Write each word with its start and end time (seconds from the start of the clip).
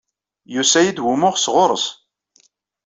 Yusa-iyi-d 0.53 1.03
wumuɣ 1.05 1.35
sɣur-s. 1.37 1.85